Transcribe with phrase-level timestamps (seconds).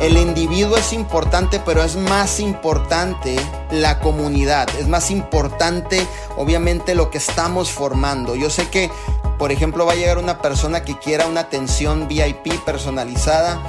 [0.00, 3.36] El individuo es importante, pero es más importante
[3.70, 4.68] la comunidad.
[4.78, 8.34] Es más importante, obviamente, lo que estamos formando.
[8.34, 8.90] Yo sé que,
[9.38, 13.60] por ejemplo, va a llegar una persona que quiera una atención VIP personalizada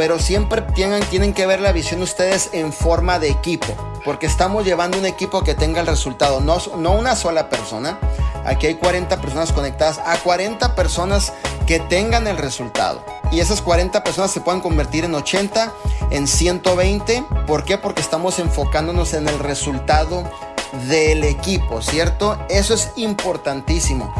[0.00, 3.66] pero siempre tienen, tienen que ver la visión ustedes en forma de equipo,
[4.02, 7.98] porque estamos llevando un equipo que tenga el resultado, no, no una sola persona.
[8.44, 11.32] Aquí hay 40 personas conectadas a 40 personas
[11.66, 13.04] que tengan el resultado.
[13.30, 15.72] Y esas 40 personas se pueden convertir en 80,
[16.10, 17.24] en 120.
[17.46, 17.78] ¿Por qué?
[17.78, 20.24] Porque estamos enfocándonos en el resultado
[20.88, 22.38] del equipo, ¿cierto?
[22.48, 24.12] Eso es importantísimo.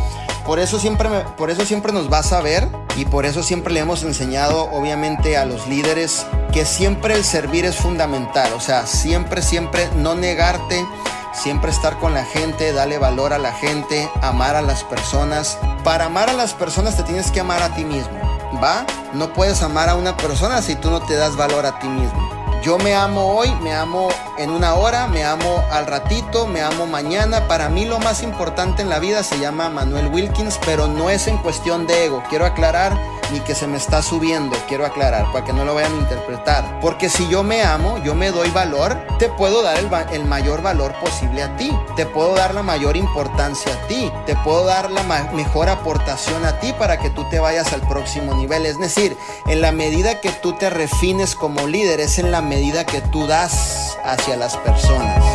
[0.44, 3.80] Por eso siempre, por eso siempre nos vas a ver y por eso siempre le
[3.80, 8.52] hemos enseñado, obviamente, a los líderes que siempre el servir es fundamental.
[8.54, 10.84] O sea, siempre, siempre no negarte,
[11.32, 15.58] siempre estar con la gente, darle valor a la gente, amar a las personas.
[15.84, 18.18] Para amar a las personas te tienes que amar a ti mismo,
[18.62, 18.84] ¿va?
[19.12, 22.28] No puedes amar a una persona si tú no te das valor a ti mismo.
[22.62, 24.08] Yo me amo hoy, me amo
[24.40, 27.46] en una hora, me amo al ratito, me amo mañana.
[27.46, 31.26] Para mí lo más importante en la vida se llama Manuel Wilkins, pero no es
[31.26, 32.22] en cuestión de ego.
[32.30, 32.98] Quiero aclarar
[33.32, 36.80] ni que se me está subiendo, quiero aclarar, para que no lo vayan a interpretar.
[36.80, 39.78] Porque si yo me amo, yo me doy valor, te puedo dar
[40.12, 44.34] el, mayor valor posible a ti, te puedo dar la mayor importancia a ti, te
[44.36, 45.02] puedo dar la
[45.32, 48.66] mejor aportación a ti para que tú te vayas al próximo nivel.
[48.66, 52.84] Es decir, en la medida que tú te refines como líder, es en la medida
[52.84, 55.29] que tú das hacia las personas.